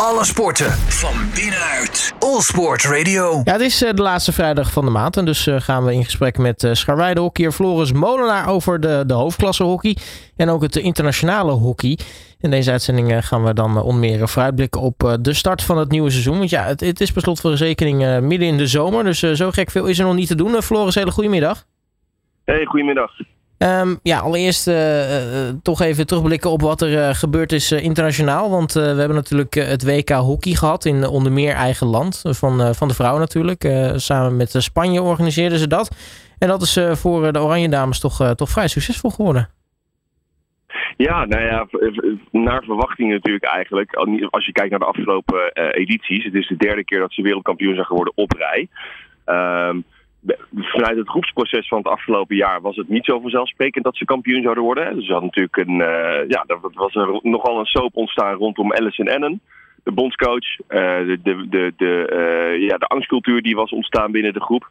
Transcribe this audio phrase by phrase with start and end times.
[0.00, 2.14] Alle sporten van binnenuit.
[2.18, 3.40] All Sport Radio.
[3.44, 5.16] Ja, het is eh, de laatste vrijdag van de maand.
[5.16, 9.62] En dus eh, gaan we in gesprek met uh, Floris Molenaar over de, de hoofdklasse
[9.62, 9.96] hockey.
[10.36, 11.98] En ook het internationale hockey.
[12.40, 16.10] In deze uitzending gaan we dan onder meer vooruitblikken op de start van het nieuwe
[16.10, 16.38] seizoen.
[16.38, 19.04] Want ja, het, het is per slot van rekening midden in de zomer.
[19.04, 20.62] Dus zo gek veel is er nog niet te doen.
[20.62, 21.64] Floris, hele goedemiddag.
[22.44, 23.10] Hey, goedemiddag.
[23.58, 28.50] Um, ja, allereerst uh, toch even terugblikken op wat er uh, gebeurd is internationaal.
[28.50, 32.22] Want we hebben natuurlijk het WK hockey gehad in onder meer eigen land.
[32.24, 33.92] Van, van de vrouwen natuurlijk.
[33.96, 35.96] samen met Spanje organiseerden ze dat.
[36.38, 39.48] En dat is voor de Oranje Dames toch, toch vrij succesvol geworden.
[40.96, 41.66] Ja, nou ja,
[42.30, 43.94] naar verwachting natuurlijk eigenlijk.
[44.30, 46.24] Als je kijkt naar de afgelopen edities.
[46.24, 48.68] Het is de derde keer dat ze wereldkampioen zijn geworden op rij.
[49.68, 49.84] Um,
[50.76, 54.42] vanuit het groepsproces van het afgelopen jaar was het niet zo vanzelfsprekend dat ze kampioen
[54.42, 54.96] zouden worden.
[54.96, 59.06] Dus had natuurlijk een, uh, ja, er was er nogal een soap ontstaan rondom Alison
[59.06, 59.40] Ennen,
[59.84, 60.58] de bondscoach.
[60.58, 60.68] Uh,
[61.22, 64.70] de, de, de, uh, ja, de angstcultuur die was ontstaan binnen de groep.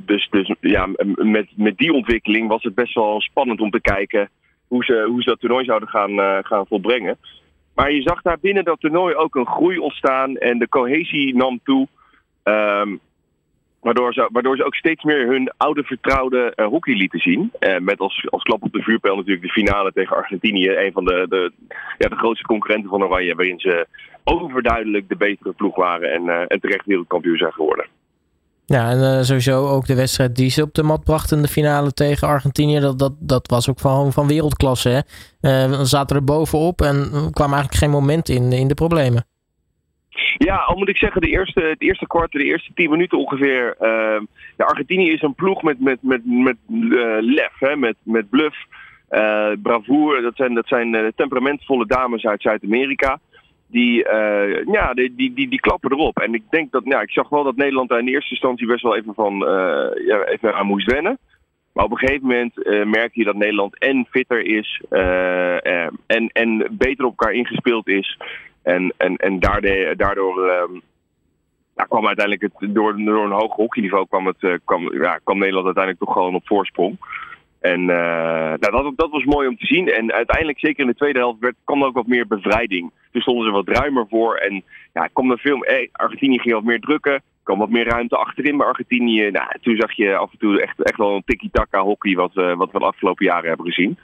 [0.00, 4.28] dus dus ja, met, met die ontwikkeling was het best wel spannend om te kijken
[4.68, 7.16] hoe ze, hoe ze dat toernooi zouden gaan, gaan volbrengen.
[7.74, 11.60] Maar je zag daar binnen dat toernooi ook een groei ontstaan en de cohesie nam
[11.64, 11.88] toe.
[12.44, 13.00] Um,
[13.86, 17.52] Waardoor ze, waardoor ze ook steeds meer hun oude vertrouwde uh, hockey lieten zien.
[17.60, 20.68] Uh, met als, als klap op de vuurpijl natuurlijk de finale tegen Argentinië.
[20.68, 21.52] Een van de, de,
[21.98, 23.34] ja, de grootste concurrenten van Oranje.
[23.34, 23.86] Waarin ze
[24.24, 27.86] overduidelijk de betere ploeg waren en, uh, en terecht wereldkampioen zijn geworden.
[28.64, 31.92] Ja, en sowieso ook de wedstrijd die ze op de mat brachten in de finale
[31.92, 32.80] tegen Argentinië.
[32.80, 35.04] Dat, dat, dat was ook van, van wereldklasse.
[35.40, 35.68] Hè?
[35.68, 39.26] we zaten er bovenop en kwamen eigenlijk geen moment in, in de problemen.
[40.38, 43.76] Ja, al moet ik zeggen, de eerste, het eerste kwart, de eerste tien minuten ongeveer.
[43.80, 44.20] Uh,
[44.56, 48.56] ja, Argentinië is een ploeg met, met, met, met uh, lef, hè, met, met bluff,
[49.10, 50.22] uh, bravoure.
[50.22, 53.18] Dat zijn, dat zijn uh, temperamentvolle dames uit Zuid-Amerika.
[53.68, 54.04] Die,
[54.72, 56.18] ja, die, die, die, klappen erop.
[56.18, 58.82] En ik denk dat, ja, ik zag wel dat Nederland daar in eerste instantie best
[58.82, 59.38] wel even, van,
[60.06, 61.18] ja, even aan moest wennen.
[61.72, 62.54] Maar op een gegeven moment
[62.86, 64.82] merk je dat Nederland en fitter is
[66.06, 68.18] en, en beter op elkaar ingespeeld is.
[68.66, 70.82] En, en, en daardoor, daardoor um,
[71.88, 75.66] kwam uiteindelijk het, door, door een hoog hockeyniveau kwam, het, uh, kwam, ja, kwam Nederland
[75.66, 76.98] uiteindelijk toch gewoon op voorsprong.
[77.60, 79.88] En uh, nou, dat, dat was mooi om te zien.
[79.88, 82.90] En uiteindelijk, zeker in de tweede helft, werd, kwam er ook wat meer bevrijding.
[83.12, 84.34] Toen stonden ze wat ruimer voor.
[84.36, 84.62] En
[84.92, 85.58] ja, kwam er veel.
[85.60, 87.22] Hey, Argentinië ging wat meer drukken.
[87.42, 89.30] kwam wat meer ruimte achterin bij Argentinië.
[89.30, 92.70] Nou, toen zag je af en toe echt, echt wel een tiki-taka hockey, wat, wat
[92.72, 93.98] we de afgelopen jaren hebben gezien.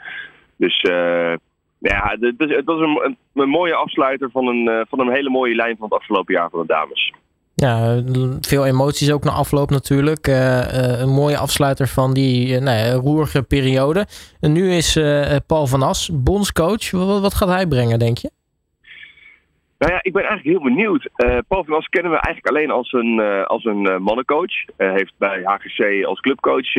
[0.56, 1.34] Dus uh,
[1.82, 5.76] ja, het was een, een, mooie afsluiter van een, eh, van een hele mooie lijn
[5.76, 7.12] van het afgelopen jaar van de dames.
[7.54, 8.03] Ja,
[8.41, 10.28] veel emoties ook na afloop natuurlijk.
[10.28, 14.06] Uh, uh, een mooie afsluiter van die nou roerige periode.
[14.41, 15.00] En nu is
[15.47, 16.91] Paul van As bondscoach.
[16.91, 18.31] Wat, wat, gaat hij brengen, denk je?
[19.82, 21.09] Nou ja, ik ben eigenlijk heel benieuwd.
[21.16, 24.53] Uh, Paul van As kennen we eigenlijk alleen als een, uh, als een uh, mannencoach.
[24.76, 26.72] heeft bij HGC als clubcoach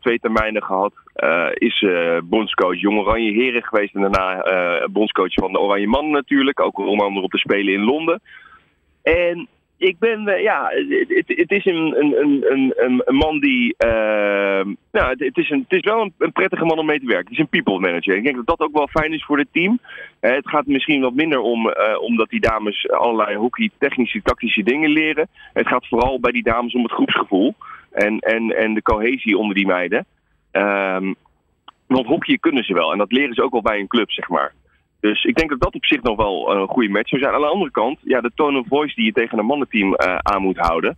[0.00, 0.92] twee termijnen gehad.
[1.54, 1.86] is
[2.24, 4.42] bondscoach Jong Oranje Heren geweest en daarna
[4.90, 6.60] bondscoach van de Oranje Mannen natuurlijk.
[6.60, 8.20] Ook om andere op te spelen in Londen.
[9.02, 9.48] En
[9.78, 10.70] ik ben, uh, ja,
[11.26, 16.32] het, is een, een, een, een, man die, uh, nou, het, is is wel een,
[16.32, 17.24] prettige man om mee te werken.
[17.24, 18.16] Het is een people manager.
[18.16, 19.78] Ik denk dat dat ook wel fijn is voor het team.
[20.20, 24.90] Uh, het gaat misschien wat minder om, omdat die dames allerlei hockey, technische, tactische dingen
[24.90, 25.28] leren.
[25.52, 27.54] Het gaat vooral bij die dames om het groepsgevoel
[27.92, 30.06] en, en, en de cohesie onder die meiden.
[30.52, 31.14] Um,
[31.86, 34.28] want hockey kunnen ze wel en dat leren ze ook wel bij een club, zeg
[34.28, 34.52] maar.
[35.00, 37.34] Dus ik denk dat dat op zich nog wel een goede match zou zijn.
[37.34, 40.16] Aan de andere kant, ja, de tone of voice die je tegen een mannenteam uh,
[40.16, 40.96] aan moet houden,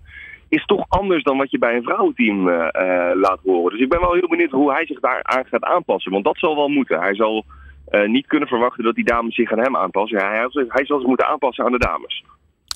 [0.48, 3.72] is toch anders dan wat je bij een vrouwenteam uh, uh, laat horen.
[3.72, 6.12] Dus ik ben wel heel benieuwd hoe hij zich daar aan gaat aanpassen.
[6.12, 7.00] Want dat zal wel moeten.
[7.00, 7.44] Hij zal
[8.06, 10.18] niet kunnen verwachten dat die dames zich aan hem aanpassen.
[10.18, 12.24] Ja, hij, hij, zal zich moeten aanpassen aan de dames.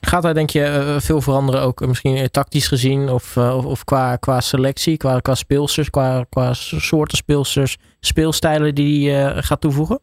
[0.00, 4.40] Gaat hij denk je veel veranderen, ook misschien tactisch gezien of, of, of, qua, qua
[4.40, 10.00] selectie, qua, qua speelsters, qua, qua soorten speelsters, speelstijlen die hij gaat toevoegen?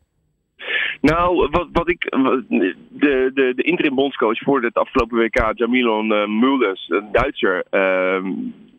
[1.01, 2.09] Nou, wat, wat ik.
[2.09, 7.63] De, de, de interim bondscoach voor het afgelopen WK, Jamilon uh, Mulders, een Duitser.
[7.71, 8.31] Uh,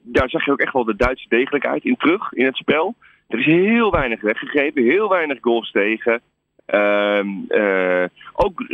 [0.03, 2.95] daar zag je ook echt wel de Duitse degelijkheid in terug in het spel.
[3.29, 6.21] Er is heel weinig weggegeven, heel weinig goals tegen.
[6.75, 8.65] Uh, uh, ook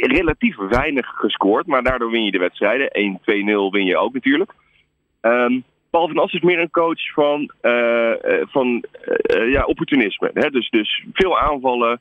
[0.00, 3.18] relatief weinig gescoord, maar daardoor win je de wedstrijden.
[3.20, 3.22] 1-2-0
[3.70, 4.52] win je ook natuurlijk.
[5.20, 7.50] Um, Paul van As is meer een coach van,
[8.40, 8.84] van
[9.48, 10.30] ja, opportunisme.
[10.34, 10.50] Hè?
[10.50, 12.00] Dus, dus veel aanvallen,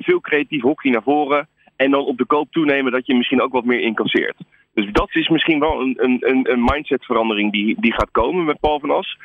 [0.00, 1.48] veel creatief hockey naar voren.
[1.76, 4.36] En dan op de koop toenemen dat je misschien ook wat meer incasseert.
[4.74, 8.80] Dus dat is misschien wel een, een, een mindsetverandering die, die gaat komen met Paul
[8.80, 9.16] van As.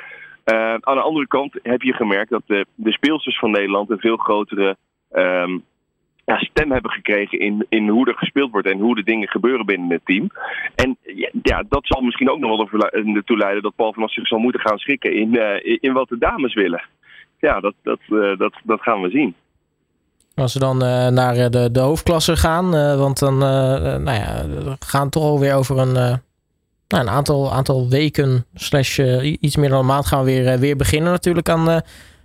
[0.46, 4.00] Uh, aan de andere kant heb je gemerkt dat de, de speelsters van Nederland een
[4.00, 4.78] veel grotere
[5.12, 5.64] um,
[6.26, 9.66] ja, stem hebben gekregen in, in hoe er gespeeld wordt en hoe de dingen gebeuren
[9.66, 10.30] binnen het team.
[10.76, 10.98] En
[11.44, 14.40] ja, dat zal misschien ook nog wel ertoe leiden dat Paul van As zich zal
[14.40, 16.84] moeten gaan schikken in, uh, in wat de dames willen.
[17.40, 18.00] Ja, dat, dat,
[18.38, 19.36] dat, dat gaan we zien.
[20.36, 25.10] Als we dan uh, naar de, de hoofdklasse gaan, want dan nou ja, we gaan
[25.10, 26.18] toch alweer over een, nou,
[26.88, 31.12] een aantal, aantal weken, slash iets meer dan een maand gaan we weer, weer beginnen
[31.12, 31.82] natuurlijk aan,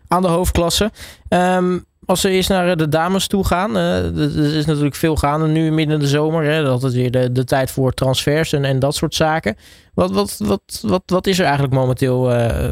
[0.09, 0.91] aan de hoofdklasse.
[1.29, 3.77] Um, als we eerst naar de dames toe gaan.
[3.77, 6.45] Er is natuurlijk veel gaande nu midden in de zomer.
[6.45, 9.57] Hè, dat is weer de, de tijd voor transfers en, dat soort zaken.
[9.95, 12.23] Wat, wat, wat, wat, wat is er eigenlijk momenteel?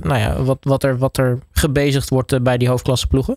[0.00, 3.36] Nou ja, wat, wat, er, wat er gebezigd wordt bij die hoofdklasse ploegen?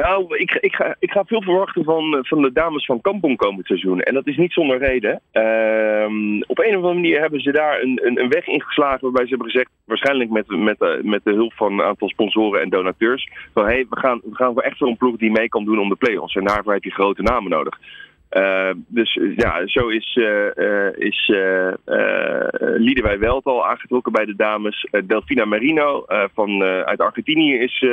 [0.00, 3.66] Nou, ik, ik, ga, ik ga veel verwachten van, van de dames van Kampong komend
[3.66, 4.00] seizoen.
[4.00, 5.20] En dat is niet zonder reden.
[5.32, 9.22] Ehm, op een of andere manier hebben ze daar een, een, een, weg ingeslagen waarbij
[9.22, 12.68] ze hebben gezegd, waarschijnlijk met, met, eh, met de hulp van een aantal sponsoren en
[12.68, 15.64] donateurs, van hey, we gaan, we gaan voor echt voor een ploeg die mee kan
[15.64, 16.34] doen om de play-offs.
[16.34, 17.78] En daarvoor heb je grote namen nodig.
[18.30, 21.32] Uh, dus ja, zo is, uh, uh, is
[22.58, 24.88] Liedewij Welt al aangetrokken bij de dames.
[25.04, 26.04] Delfina Marino
[26.34, 27.84] van, uit Argentinië is,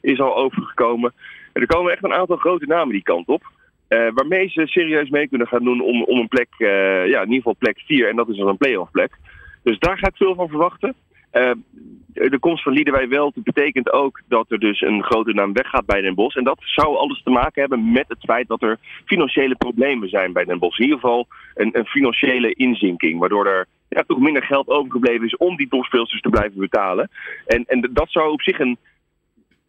[0.00, 1.12] is al overgekomen
[1.52, 3.42] er komen echt een aantal grote namen die kant op.
[3.88, 6.68] Uh, waarmee ze serieus mee kunnen gaan doen om, om een plek, uh,
[7.06, 8.08] ja, in ieder geval plek 4.
[8.08, 9.18] En dat is dan een playoff plek.
[9.62, 10.94] Dus daar ga ik veel van verwachten.
[11.32, 11.50] Uh,
[12.12, 16.00] de komst van Liedewij Welt betekent ook dat er dus een grote naam weggaat bij
[16.00, 16.36] Den Bosch.
[16.36, 20.32] En dat zou alles te maken hebben met het feit dat er financiële problemen zijn
[20.32, 20.78] bij Den Bosch.
[20.78, 25.36] In ieder geval een, een financiële inzinking, waardoor er ja, toch minder geld overgebleven is
[25.36, 27.10] om die topspeelsters te blijven betalen.
[27.46, 28.78] En, en dat zou op zich een,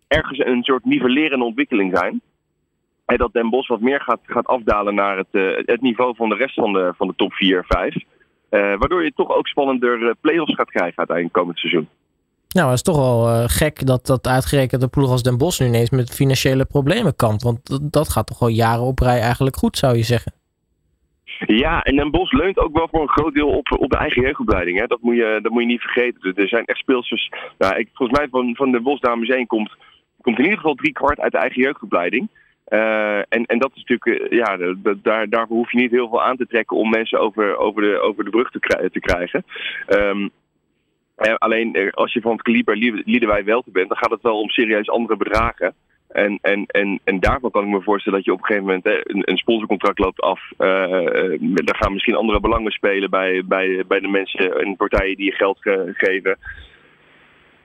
[0.09, 2.21] ergens een soort nivellerende ontwikkeling zijn.
[3.05, 6.29] En dat Den Bosch wat meer gaat, gaat afdalen naar het, uh, het niveau van
[6.29, 7.95] de rest van de, van de top 4, 5.
[7.95, 8.01] Uh,
[8.51, 11.87] waardoor je toch ook spannender uh, play-offs gaat krijgen uiteindelijk komend seizoen.
[12.49, 15.59] Nou, het is toch wel uh, gek dat dat uitgerekend de ploeg als Den Bosch
[15.59, 17.43] nu ineens met financiële problemen kampt.
[17.43, 20.33] Want dat gaat toch al jaren op rij eigenlijk goed, zou je zeggen.
[21.45, 24.21] Ja, en Den Bosch leunt ook wel voor een groot deel op, op de eigen
[24.21, 24.79] jeugdopleiding.
[24.79, 24.87] Hè.
[24.87, 26.33] Dat, moet je, dat moet je niet vergeten.
[26.35, 27.31] Er zijn echt speelsters.
[27.57, 29.75] Nou, ik, volgens mij van, van de Bosch Dames 1 komt
[30.29, 32.27] komt in ieder geval drie kwart uit de eigen jeugdopleiding.
[32.69, 34.57] Uh, en, en dat is natuurlijk, uh, ja,
[35.01, 37.99] daar, daarvoor hoef je niet heel veel aan te trekken om mensen over, over, de,
[37.99, 39.43] over de brug te, te krijgen.
[39.89, 40.29] Um,
[41.37, 44.89] alleen als je van het kaliber Liedewij Welte bent, dan gaat het wel om serieus
[44.89, 45.73] andere bedragen.
[46.09, 48.85] En, en, en, en daarvan kan ik me voorstellen dat je op een gegeven moment
[48.85, 50.41] een, een sponsorcontract loopt af.
[50.57, 50.67] Uh,
[51.39, 55.31] daar gaan misschien andere belangen spelen bij, bij, bij de mensen en partijen die je
[55.31, 56.37] geld ge geven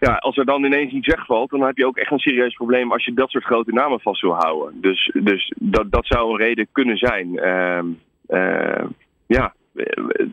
[0.08, 3.04] als er dan ineens iets wegvalt, dan heb je ook echt een serieus probleem als
[3.04, 4.80] je dat soort grote namen vast wil houden.
[4.80, 7.32] Dus, dus dat, dat zou een reden kunnen zijn.
[7.32, 7.82] Uh,
[8.28, 8.84] uh,
[9.26, 9.54] ja,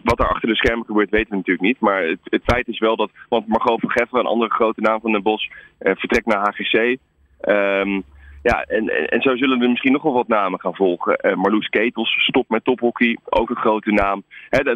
[0.03, 1.79] wat er achter de schermen gebeurt, weten we natuurlijk niet.
[1.79, 5.01] Maar het, het feit is wel dat, want Margot van Geffen, een andere grote naam
[5.01, 6.97] van Den Bos, uh, vertrekt naar HGC.
[7.39, 8.01] Ehm,
[8.43, 11.19] ja, en, en, en, zo zullen er misschien nog wel wat namen gaan volgen.
[11.21, 14.23] Uh, Marloes Ketels stopt met tophockey, ook een grote naam.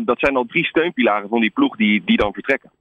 [0.06, 2.72] Dat zijn al drie steunpilaren van die ploeg die, die dan vertrekken.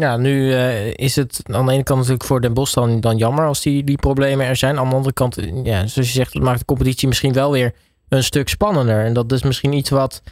[0.00, 3.16] Ja, nu uh, is het aan de ene kant natuurlijk voor Den Bosch dan, dan
[3.16, 4.78] jammer als die, die problemen er zijn.
[4.78, 7.72] Aan de andere kant, ja, zoals je zegt, maakt de competitie misschien wel weer
[8.08, 9.04] een stuk spannender.
[9.04, 10.22] En dat is misschien iets wat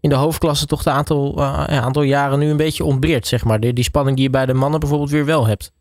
[0.00, 3.60] in de hoofdklasse toch de aantal, uh, aantal jaren nu een beetje ontbeert, zeg maar.
[3.60, 5.72] Die, die spanning die je bij de mannen bijvoorbeeld weer wel hebt.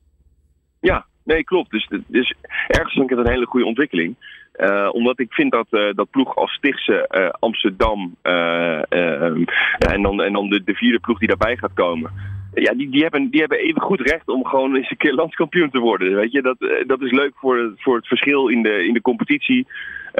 [0.81, 1.71] Ja, nee, klopt.
[1.71, 2.33] Dus, dus
[2.68, 4.15] ergens vind ik het een hele goede ontwikkeling.
[4.91, 7.07] Omdat ik vind dat, dat ploeg als Stichtse,
[7.39, 12.12] Amsterdam en dan, en dan de, de vierde ploeg die daarbij gaat komen
[12.55, 15.69] ja, die, die, hebben, die hebben even goed recht om gewoon eens een keer landskampioen
[15.69, 16.15] te worden.
[16.15, 16.41] Weet je?
[16.41, 19.67] Dat, eh, dat is leuk voor, voor het verschil in de, in de competitie.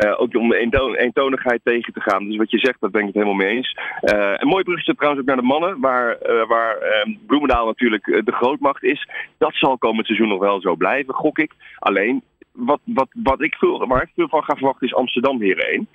[0.04, 2.28] Uh, ook om de eentonigheid tegen te gaan.
[2.28, 3.78] Dus wat je zegt, dat ben ik het helemaal mee eens.
[4.02, 8.32] Uh, een mooi bruggetje trouwens ook naar de mannen, waar, waar ehm, Bloemendaal natuurlijk de
[8.32, 9.10] grootmacht is.
[9.38, 11.52] Dat zal komend seizoen nog wel zo blijven, gok ik.
[11.80, 15.88] Alleen, wat, wat, wat ik veel, waar ik veel van ga verwachten is Amsterdam hierheen.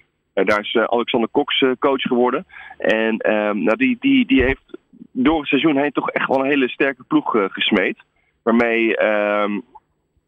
[0.44, 2.46] Daar is Alexander Cox coach geworden.
[2.78, 4.78] En ehm, nou, die, die, die heeft
[5.12, 7.98] door het seizoen heen toch echt wel een hele sterke ploeg gesmeed.
[8.42, 9.58] Waarmee, uh,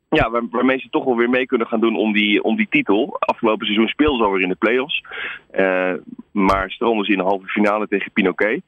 [0.09, 2.67] ja, waar, waarmee ze toch wel weer mee kunnen gaan doen om die, om die
[2.71, 3.17] titel.
[3.19, 5.05] Afgelopen seizoen speelden ze alweer in de play-offs.
[6.33, 8.63] Maar stroomden ze in de halve finale tegen Pinoquet.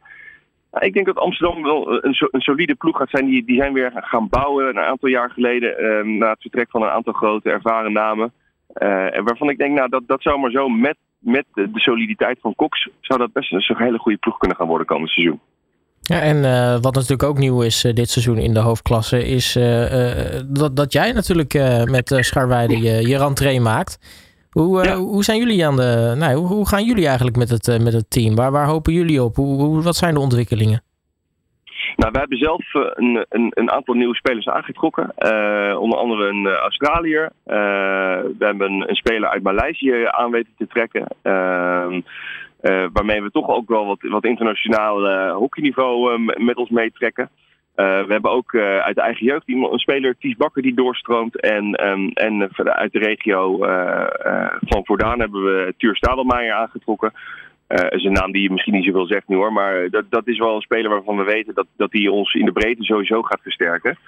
[0.78, 3.26] Ik denk dat Amsterdam wel een, solide ploeg gaat zijn.
[3.26, 5.82] Die, die zijn weer gaan bouwen een aantal jaar geleden.
[5.82, 8.32] Uh, na het vertrek van een aantal grote ervaren namen.
[8.74, 12.38] En waarvan ik denk, nou, dat, dat zou maar zo met, met de, de soliditeit
[12.40, 12.88] van Cox...
[13.00, 15.40] zou dat best een, hele goede ploeg kunnen gaan worden komend seizoen.
[16.00, 19.56] Ja, en uh, wat natuurlijk ook nieuw is uh, dit seizoen in de hoofdklasse, is
[19.56, 21.52] uh, dat, dat jij natuurlijk
[21.90, 23.98] met Scharweide je, je rentree maakt.
[24.50, 24.96] Hoe, ja.
[24.96, 26.14] hoe zijn jullie aan de.
[26.16, 28.34] Nou, hoe, hoe, gaan jullie eigenlijk met het, met het team?
[28.34, 29.36] Waar, waar hopen jullie op?
[29.36, 30.82] Hoe, hoe, wat zijn de ontwikkelingen?
[31.96, 35.12] Nou, we hebben zelf een, een, een aantal nieuwe spelers aangetrokken.
[35.78, 37.30] onder andere een Australiër.
[37.44, 41.06] we hebben een, speler uit Maleisië aan weten te trekken.
[41.22, 42.00] Ehm,
[42.92, 47.30] waarmee we toch ook wel wat, wat internationaal hockeyniveau met ons meetrekken.
[47.74, 51.40] We hebben ook uit de eigen jeugd iemand, een speler, Ties Bakker, die doorstroomt.
[51.40, 53.58] En, um, en uit de regio
[54.60, 57.12] van Voordaan hebben we Tuur Stadelmaier aangetrokken.
[57.66, 59.52] Dat is een naam die je misschien niet zoveel zegt nu hoor.
[59.52, 62.44] Maar dat, dat is wel een speler waarvan we weten dat, dat hij ons in
[62.44, 63.98] de breedte sowieso gaat versterken.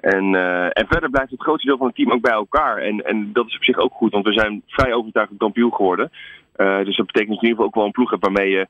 [0.00, 0.34] En,
[0.72, 2.76] en verder blijft het grootste deel van het team ook bij elkaar.
[2.76, 6.10] En, en dat is op zich ook goed, want we zijn vrij overtuigend kampioen geworden.
[6.56, 8.66] dus dat betekent in ieder geval ook wel een ploeg hebt waarmee je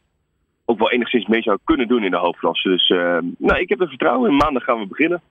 [0.66, 2.68] ook wel enigszins mee zou kunnen doen in de hoofdklasse.
[2.68, 4.36] Dus uh, nou, ik heb er vertrouwen in.
[4.36, 5.22] Maandag gaan we beginnen.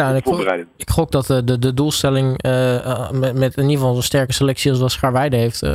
[0.00, 0.40] Ja, ik, gok,
[0.76, 4.32] ik gok dat de, de, de doelstelling uh, met, met in ieder geval een sterke
[4.32, 5.70] selectie zoals Scharweide heeft, uh,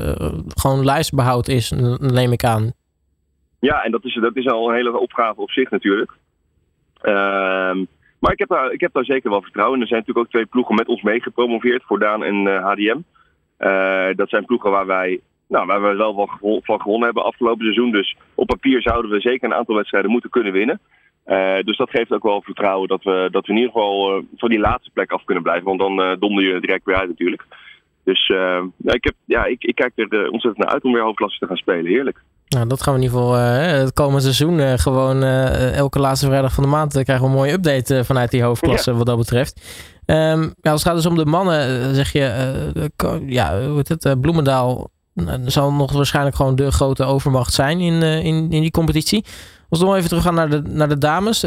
[0.47, 2.71] gewoon lijstbehoud is, neem ik aan.
[3.59, 6.11] Ja, en dat is, dat is al een hele opgave op zich natuurlijk.
[7.01, 7.77] Ehm,
[8.19, 9.81] maar ik heb, daar, ik heb daar zeker wel vertrouwen in.
[9.81, 12.99] Er zijn natuurlijk ook twee ploegen met ons meegepromoveerd, voor Daan en HDM.
[14.15, 16.29] dat zijn ploegen waar wij nou, waar we wel
[16.63, 17.91] van gewonnen hebben afgelopen seizoen.
[17.91, 20.79] Dus op papier zouden we zeker een aantal wedstrijden moeten kunnen winnen.
[21.29, 24.23] Uh, dus dat geeft ook wel vertrouwen dat we, dat we in ieder geval uh,
[24.37, 25.65] van die laatste plek af kunnen blijven.
[25.65, 27.45] Want dan uh, donder je direct weer uit natuurlijk.
[28.03, 28.27] Dus
[28.77, 31.45] ja, ik, heb, ja, ik, ik kijk er ontzettend naar uit om weer hoofdklasse te
[31.45, 31.85] gaan spelen.
[31.85, 32.21] Heerlijk.
[32.47, 35.23] Nou, dat gaan we in ieder geval het komende seizoen gewoon
[35.73, 39.05] elke laatste vrijdag van de maand krijgen we een mooie update vanuit die hoofdklasse wat
[39.05, 39.61] dat betreft.
[40.05, 42.21] Um, ja, als het gaat dus om de mannen, zeg je,
[43.25, 44.89] ja, hoe heet het, Bloemendaal
[45.45, 49.25] zal nog waarschijnlijk gewoon de grote overmacht zijn in, in, in die competitie.
[49.69, 51.45] Als we nog even teruggaan naar de, naar de dames.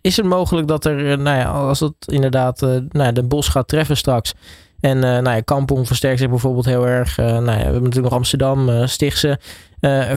[0.00, 3.68] Is het mogelijk dat er, nou ja, als het inderdaad nou ja, de Bos gaat
[3.68, 4.32] treffen straks.
[4.80, 7.16] En nou ja, Kampong versterkt zich bijvoorbeeld heel erg.
[7.16, 9.40] Nou ja, we hebben natuurlijk nog Amsterdam, Stichtse.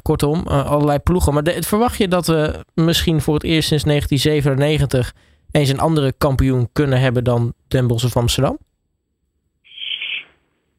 [0.01, 1.33] kortom, allerlei ploegen.
[1.33, 5.13] Maar verwacht je dat we misschien voor het eerst sinds 1997
[5.51, 8.57] eens een andere kampioen kunnen hebben dan Den Bosch of Amsterdam?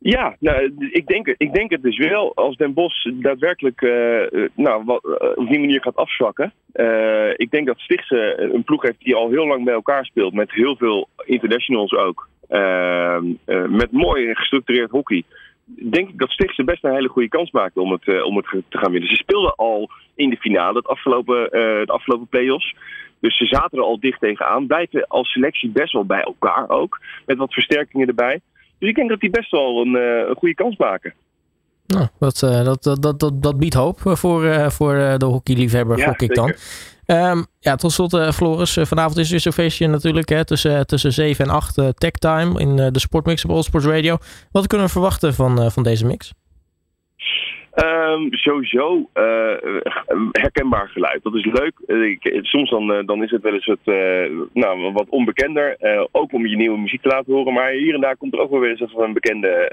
[0.04, 2.34] Ja, nou, ik, denk, ik denk het dus wel.
[2.34, 6.52] Als Den Bos daadwerkelijk uh, nou, wat, uh, op die manier gaat afzwakken.
[7.36, 10.34] Ik denk dat Stichtse een ploeg heeft die al heel lang bij elkaar speelt.
[10.34, 12.28] Met heel veel internationals ook.
[13.68, 15.22] met mooi gestructureerd hockey.
[15.64, 18.78] Denk ik dat Stichtse best een hele goede kans maakte om het, om het te
[18.78, 19.10] gaan winnen.
[19.10, 21.50] Ze speelden al in de finale het afgelopen,
[21.86, 22.74] de afgelopen play-offs.
[23.20, 24.66] Dus ze zaten er al dicht tegenaan.
[24.66, 27.00] Blijven als selectie best wel bij elkaar ook.
[27.26, 28.40] Met wat versterkingen erbij.
[28.84, 31.14] Dus ik denk dat die best wel een, een goede kans maken.
[31.86, 36.06] Nou, dat, uh, dat, dat, dat, dat biedt hoop voor, uh, voor de hockeyliefhebber, ja,
[36.06, 36.54] gok ik dan.
[37.06, 38.78] Um, ja, tot slot, Floris.
[38.80, 42.76] vanavond is er een feestje natuurlijk hè, tussen, tussen 7 en 8 tech time in
[42.76, 44.16] de Sportmix op All Sports Radio.
[44.50, 46.32] Wat kunnen we verwachten van, van deze mix?
[47.76, 49.80] Um, sowieso uh,
[50.32, 51.22] herkenbaar geluid.
[51.22, 51.78] Dat is leuk.
[51.86, 53.94] Ik, soms dan, dan is het wel eens wat,
[54.52, 55.76] nou, wat onbekender.
[56.12, 57.52] ook om je nieuwe muziek te laten horen.
[57.52, 59.70] Maar hier en daar komt er ook wel weer eens een, bekende,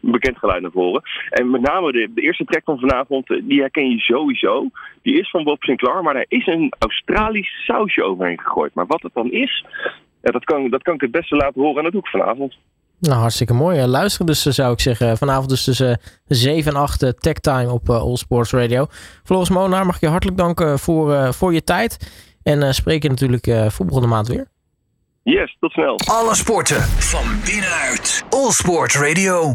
[0.00, 1.02] bekend geluid naar voren.
[1.30, 4.66] En met name de, de, eerste track van vanavond, die herken je sowieso.
[5.02, 8.74] Die is van Bob Sinclair, maar daar is een Australisch sausje overheen gegooid.
[8.74, 9.64] Maar wat het dan is,
[10.20, 12.56] dat, kan, dat kan ik het beste laten horen en dat doe ik vanavond.
[13.08, 13.86] Nou, hartstikke mooi.
[13.86, 15.16] Luisteren dus eh, zou ik zeggen.
[15.16, 18.86] Vanavond dus tussen 7 en 8 eh, Tech Time op All Sports Radio.
[19.24, 22.12] Floris Monaar, mag ik je hartelijk danken voor, voor je tijd.
[22.42, 24.46] En spreken natuurlijk uh, volgende maand weer.
[25.22, 26.00] Yes, tot snel.
[26.04, 28.24] Alle sporten van binnenuit.
[28.30, 29.50] All Sports Radio.